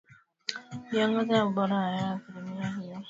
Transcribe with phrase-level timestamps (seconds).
[0.91, 2.99] miongozo ya ubora wa hewa Asilimia hiyo